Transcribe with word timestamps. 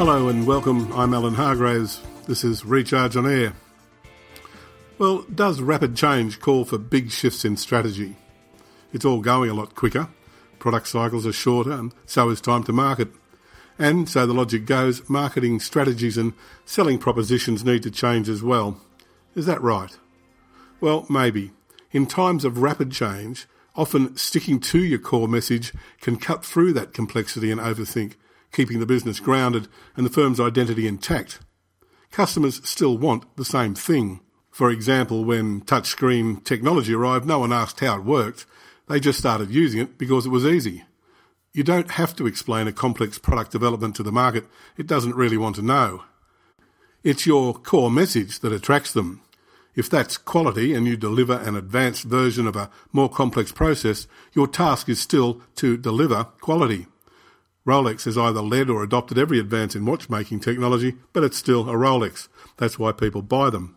Hello 0.00 0.30
and 0.30 0.46
welcome. 0.46 0.90
I'm 0.94 1.12
Alan 1.12 1.34
Hargraves. 1.34 2.00
This 2.26 2.42
is 2.42 2.64
Recharge 2.64 3.16
on 3.16 3.30
Air. 3.30 3.52
Well, 4.96 5.26
does 5.34 5.60
rapid 5.60 5.94
change 5.94 6.40
call 6.40 6.64
for 6.64 6.78
big 6.78 7.10
shifts 7.10 7.44
in 7.44 7.58
strategy? 7.58 8.16
It's 8.94 9.04
all 9.04 9.20
going 9.20 9.50
a 9.50 9.54
lot 9.54 9.74
quicker. 9.74 10.08
Product 10.58 10.88
cycles 10.88 11.26
are 11.26 11.34
shorter, 11.34 11.72
and 11.72 11.94
so 12.06 12.30
is 12.30 12.40
time 12.40 12.62
to 12.64 12.72
market. 12.72 13.08
And 13.78 14.08
so 14.08 14.26
the 14.26 14.32
logic 14.32 14.64
goes 14.64 15.06
marketing 15.06 15.60
strategies 15.60 16.16
and 16.16 16.32
selling 16.64 16.96
propositions 16.98 17.62
need 17.62 17.82
to 17.82 17.90
change 17.90 18.30
as 18.30 18.42
well. 18.42 18.80
Is 19.34 19.44
that 19.44 19.60
right? 19.60 19.98
Well, 20.80 21.04
maybe. 21.10 21.50
In 21.92 22.06
times 22.06 22.46
of 22.46 22.62
rapid 22.62 22.90
change, 22.90 23.46
often 23.76 24.16
sticking 24.16 24.60
to 24.60 24.82
your 24.82 24.98
core 24.98 25.28
message 25.28 25.74
can 26.00 26.16
cut 26.16 26.42
through 26.42 26.72
that 26.72 26.94
complexity 26.94 27.50
and 27.50 27.60
overthink 27.60 28.14
keeping 28.52 28.80
the 28.80 28.86
business 28.86 29.20
grounded 29.20 29.68
and 29.96 30.04
the 30.04 30.10
firm's 30.10 30.40
identity 30.40 30.86
intact. 30.86 31.40
Customers 32.10 32.60
still 32.68 32.98
want 32.98 33.36
the 33.36 33.44
same 33.44 33.74
thing. 33.74 34.20
For 34.50 34.70
example, 34.70 35.24
when 35.24 35.60
touchscreen 35.62 36.44
technology 36.44 36.92
arrived, 36.92 37.26
no 37.26 37.38
one 37.38 37.52
asked 37.52 37.80
how 37.80 37.98
it 37.98 38.04
worked. 38.04 38.46
They 38.88 38.98
just 38.98 39.18
started 39.18 39.50
using 39.50 39.80
it 39.80 39.96
because 39.96 40.26
it 40.26 40.30
was 40.30 40.44
easy. 40.44 40.84
You 41.52 41.62
don't 41.62 41.92
have 41.92 42.14
to 42.16 42.26
explain 42.26 42.66
a 42.66 42.72
complex 42.72 43.18
product 43.18 43.52
development 43.52 43.96
to 43.96 44.02
the 44.02 44.12
market. 44.12 44.46
It 44.76 44.86
doesn't 44.86 45.16
really 45.16 45.36
want 45.36 45.56
to 45.56 45.62
know. 45.62 46.04
It's 47.02 47.26
your 47.26 47.54
core 47.54 47.90
message 47.90 48.40
that 48.40 48.52
attracts 48.52 48.92
them. 48.92 49.22
If 49.74 49.88
that's 49.88 50.18
quality 50.18 50.74
and 50.74 50.86
you 50.86 50.96
deliver 50.96 51.34
an 51.34 51.56
advanced 51.56 52.04
version 52.04 52.46
of 52.46 52.56
a 52.56 52.70
more 52.92 53.08
complex 53.08 53.52
process, 53.52 54.06
your 54.32 54.46
task 54.46 54.88
is 54.88 55.00
still 55.00 55.40
to 55.56 55.76
deliver 55.76 56.24
quality. 56.40 56.86
Rolex 57.66 58.04
has 58.04 58.16
either 58.16 58.40
led 58.40 58.70
or 58.70 58.82
adopted 58.82 59.18
every 59.18 59.38
advance 59.38 59.76
in 59.76 59.84
watchmaking 59.84 60.40
technology, 60.40 60.96
but 61.12 61.22
it's 61.22 61.36
still 61.36 61.68
a 61.68 61.74
Rolex. 61.74 62.28
That's 62.56 62.78
why 62.78 62.92
people 62.92 63.22
buy 63.22 63.50
them. 63.50 63.76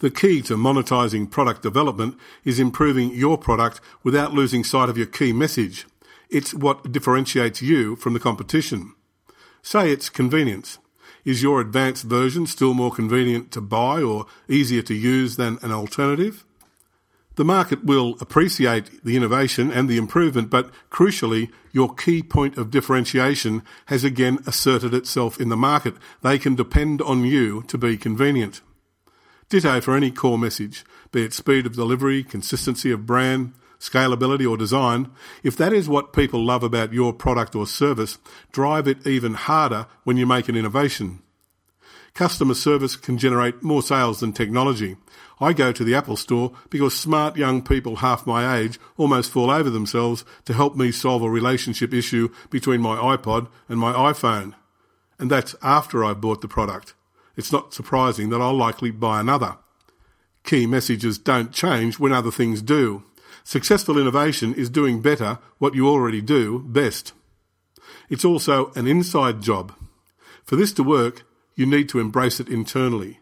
The 0.00 0.10
key 0.10 0.42
to 0.42 0.56
monetising 0.56 1.30
product 1.30 1.62
development 1.62 2.16
is 2.44 2.60
improving 2.60 3.14
your 3.14 3.36
product 3.36 3.80
without 4.04 4.32
losing 4.32 4.62
sight 4.62 4.88
of 4.88 4.96
your 4.96 5.06
key 5.06 5.32
message. 5.32 5.86
It's 6.30 6.54
what 6.54 6.92
differentiates 6.92 7.62
you 7.62 7.96
from 7.96 8.12
the 8.12 8.20
competition. 8.20 8.94
Say 9.62 9.90
it's 9.90 10.08
convenience. 10.08 10.78
Is 11.24 11.42
your 11.42 11.60
advanced 11.60 12.04
version 12.04 12.46
still 12.46 12.74
more 12.74 12.92
convenient 12.92 13.50
to 13.52 13.60
buy 13.60 14.02
or 14.02 14.26
easier 14.48 14.82
to 14.82 14.94
use 14.94 15.36
than 15.36 15.58
an 15.62 15.72
alternative? 15.72 16.44
The 17.38 17.44
market 17.44 17.84
will 17.84 18.16
appreciate 18.20 19.04
the 19.04 19.16
innovation 19.16 19.70
and 19.70 19.88
the 19.88 19.96
improvement, 19.96 20.50
but 20.50 20.72
crucially, 20.90 21.52
your 21.70 21.94
key 21.94 22.20
point 22.20 22.58
of 22.58 22.72
differentiation 22.72 23.62
has 23.86 24.02
again 24.02 24.40
asserted 24.44 24.92
itself 24.92 25.40
in 25.40 25.48
the 25.48 25.56
market. 25.56 25.94
They 26.20 26.40
can 26.40 26.56
depend 26.56 27.00
on 27.00 27.22
you 27.22 27.62
to 27.68 27.78
be 27.78 27.96
convenient. 27.96 28.60
Ditto 29.48 29.80
for 29.80 29.94
any 29.94 30.10
core 30.10 30.36
message, 30.36 30.84
be 31.12 31.22
it 31.22 31.32
speed 31.32 31.64
of 31.64 31.76
delivery, 31.76 32.24
consistency 32.24 32.90
of 32.90 33.06
brand, 33.06 33.52
scalability 33.78 34.50
or 34.50 34.56
design. 34.56 35.08
If 35.44 35.56
that 35.58 35.72
is 35.72 35.88
what 35.88 36.12
people 36.12 36.44
love 36.44 36.64
about 36.64 36.92
your 36.92 37.12
product 37.12 37.54
or 37.54 37.68
service, 37.68 38.18
drive 38.50 38.88
it 38.88 39.06
even 39.06 39.34
harder 39.34 39.86
when 40.02 40.16
you 40.16 40.26
make 40.26 40.48
an 40.48 40.56
innovation. 40.56 41.22
Customer 42.14 42.54
service 42.54 42.96
can 42.96 43.18
generate 43.18 43.62
more 43.62 43.82
sales 43.82 44.20
than 44.20 44.32
technology. 44.32 44.96
I 45.40 45.52
go 45.52 45.70
to 45.72 45.84
the 45.84 45.94
Apple 45.94 46.16
store 46.16 46.52
because 46.68 46.98
smart 46.98 47.36
young 47.36 47.62
people 47.62 47.96
half 47.96 48.26
my 48.26 48.58
age 48.58 48.78
almost 48.96 49.30
fall 49.30 49.50
over 49.50 49.70
themselves 49.70 50.24
to 50.46 50.52
help 50.52 50.76
me 50.76 50.90
solve 50.90 51.22
a 51.22 51.30
relationship 51.30 51.94
issue 51.94 52.28
between 52.50 52.80
my 52.80 52.96
iPod 52.96 53.48
and 53.68 53.78
my 53.78 53.92
iPhone. 53.92 54.54
And 55.18 55.30
that's 55.30 55.54
after 55.62 56.04
I 56.04 56.14
bought 56.14 56.40
the 56.40 56.48
product. 56.48 56.94
It's 57.36 57.52
not 57.52 57.72
surprising 57.72 58.30
that 58.30 58.40
I'll 58.40 58.56
likely 58.56 58.90
buy 58.90 59.20
another. 59.20 59.58
Key 60.42 60.66
messages 60.66 61.18
don't 61.18 61.52
change 61.52 61.98
when 61.98 62.12
other 62.12 62.32
things 62.32 62.62
do. 62.62 63.04
Successful 63.44 63.98
innovation 63.98 64.54
is 64.54 64.70
doing 64.70 65.00
better 65.00 65.38
what 65.58 65.74
you 65.74 65.86
already 65.88 66.20
do 66.20 66.58
best. 66.60 67.12
It's 68.08 68.24
also 68.24 68.72
an 68.74 68.86
inside 68.86 69.40
job. 69.40 69.74
For 70.44 70.56
this 70.56 70.72
to 70.74 70.82
work, 70.82 71.24
you 71.58 71.66
need 71.66 71.88
to 71.88 71.98
embrace 71.98 72.38
it 72.38 72.48
internally. 72.48 73.18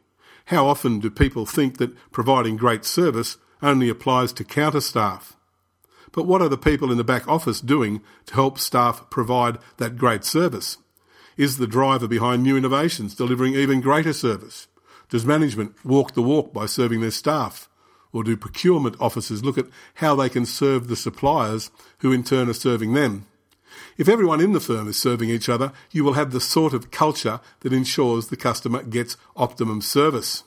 How 0.47 0.67
often 0.67 1.01
do 1.01 1.11
people 1.11 1.47
think 1.47 1.79
that 1.79 1.97
providing 2.13 2.59
great 2.59 2.85
service 2.85 3.39
only 3.63 3.89
applies 3.89 4.31
to 4.35 4.45
counter 4.45 4.83
staff? 4.83 5.39
But 6.13 6.27
what 6.27 6.43
are 6.43 6.49
the 6.51 6.59
people 6.59 6.91
in 6.91 6.99
the 6.99 7.03
back 7.03 7.27
office 7.27 7.63
doing 7.63 8.03
to 8.27 8.35
help 8.35 8.59
staff 8.59 9.09
provide 9.09 9.57
that 9.79 9.97
great 9.97 10.23
service? 10.23 10.77
Is 11.39 11.57
the 11.57 11.67
driver 11.67 12.07
behind 12.07 12.43
new 12.43 12.59
innovations 12.59 13.15
delivering 13.15 13.55
even 13.55 13.81
greater 13.81 14.13
service? 14.13 14.69
Does 15.09 15.25
management 15.25 15.75
walk 15.83 16.13
the 16.13 16.23
walk 16.23 16.53
by 16.53 16.67
serving 16.67 17.01
their 17.01 17.11
staff? 17.11 17.71
Or 18.13 18.23
do 18.23 18.37
procurement 18.37 18.97
officers 19.01 19.45
look 19.45 19.57
at 19.57 19.67
how 19.95 20.15
they 20.15 20.29
can 20.29 20.45
serve 20.45 20.89
the 20.89 20.97
suppliers 20.97 21.71
who 21.99 22.13
in 22.13 22.23
turn 22.23 22.51
are 22.51 22.55
serving 22.55 22.93
them? 22.93 23.27
If 23.99 24.11
everyone 24.11 24.43
in 24.43 24.53
the 24.53 24.61
firm 24.61 24.89
is 24.89 24.99
serving 24.99 25.31
each 25.31 25.49
other, 25.49 25.73
you 25.91 26.05
will 26.05 26.13
have 26.13 26.31
the 26.31 26.41
sort 26.41 26.75
of 26.75 26.91
culture 26.91 27.41
that 27.61 27.73
ensures 27.73 28.27
the 28.27 28.37
customer 28.37 28.83
gets 28.83 29.17
optimum 29.37 29.81
service. 29.81 30.45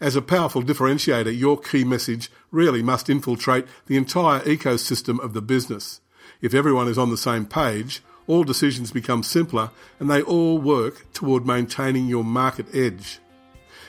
As 0.00 0.16
a 0.16 0.22
powerful 0.22 0.60
differentiator, 0.60 1.38
your 1.38 1.56
key 1.56 1.84
message 1.84 2.32
really 2.50 2.82
must 2.82 3.08
infiltrate 3.08 3.66
the 3.86 3.96
entire 3.96 4.40
ecosystem 4.40 5.20
of 5.20 5.34
the 5.34 5.40
business. 5.40 6.00
If 6.42 6.52
everyone 6.52 6.88
is 6.88 6.98
on 6.98 7.10
the 7.10 7.16
same 7.16 7.46
page, 7.46 8.02
all 8.26 8.42
decisions 8.42 8.90
become 8.90 9.22
simpler 9.22 9.70
and 10.00 10.10
they 10.10 10.22
all 10.22 10.58
work 10.58 11.12
toward 11.12 11.46
maintaining 11.46 12.08
your 12.08 12.24
market 12.24 12.66
edge. 12.74 13.20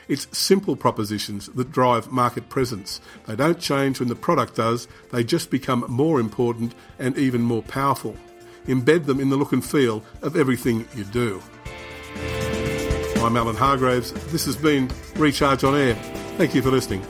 It's 0.08 0.38
simple 0.38 0.76
propositions 0.76 1.48
that 1.48 1.72
drive 1.72 2.12
market 2.12 2.50
presence. 2.50 3.02
They 3.26 3.36
don't 3.36 3.60
change 3.60 4.00
when 4.00 4.10
the 4.10 4.16
product 4.16 4.56
does, 4.56 4.88
they 5.12 5.24
just 5.24 5.50
become 5.50 5.86
more 5.88 6.20
important 6.20 6.76
and 7.00 7.18
even 7.18 7.42
more 7.42 7.64
powerful 7.64 8.16
embed 8.68 9.06
them 9.06 9.20
in 9.20 9.30
the 9.30 9.36
look 9.36 9.54
and 9.54 9.64
feel 9.64 10.04
of 10.22 10.36
everything 10.36 10.88
you 10.96 11.04
do. 11.06 11.42
I'm 13.18 13.36
Alan 13.38 13.56
Hargraves. 13.56 14.12
This 14.32 14.46
has 14.46 14.56
been 14.56 14.90
Recharge 15.16 15.64
on 15.64 15.76
Air. 15.76 15.96
Thank 16.38 16.54
you 16.54 16.62
for 16.62 16.70
listening. 16.70 17.04